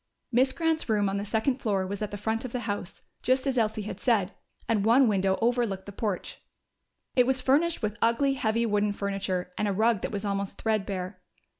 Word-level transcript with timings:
Miss 0.31 0.51
Grant's 0.51 0.89
room 0.89 1.07
on 1.09 1.17
the 1.17 1.25
second 1.25 1.57
floor 1.61 1.85
was 1.85 2.01
at 2.01 2.09
the 2.09 2.17
front 2.17 2.43
of 2.43 2.51
the 2.51 2.61
house, 2.61 3.03
just 3.21 3.45
as 3.45 3.59
Elsie 3.59 3.83
had 3.83 3.99
said, 3.99 4.33
and 4.67 4.83
one 4.83 5.07
window 5.07 5.37
overlooked 5.43 5.85
the 5.85 5.91
porch. 5.91 6.41
It 7.15 7.27
was 7.27 7.39
furnished 7.39 7.83
with 7.83 7.99
ugly, 8.01 8.33
heavy 8.33 8.65
wooden 8.65 8.93
furniture, 8.93 9.51
and 9.59 9.67
a 9.67 9.73
rug 9.73 10.01
that 10.01 10.11
was 10.11 10.25
almost 10.25 10.59
threadbare. 10.59 11.21